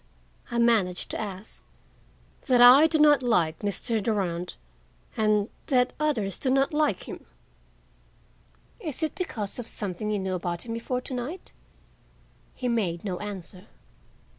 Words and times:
I 0.49 0.57
managed 0.57 1.11
to 1.11 1.21
ask. 1.21 1.63
"That 2.47 2.59
I 2.59 2.87
do 2.87 2.97
not 2.97 3.21
like 3.21 3.59
Mr. 3.59 4.01
Durand 4.01 4.55
and—that 5.15 5.93
others 5.99 6.39
do 6.39 6.49
not 6.49 6.73
like 6.73 7.03
him." 7.03 7.27
"Is 8.79 9.03
it 9.03 9.13
because 9.13 9.59
of 9.59 9.67
something 9.67 10.09
you 10.09 10.17
knew 10.17 10.33
about 10.33 10.65
him 10.65 10.73
before 10.73 11.01
to 11.01 11.13
night?" 11.13 11.51
He 12.55 12.67
made 12.67 13.03
no 13.05 13.19
answer. 13.19 13.67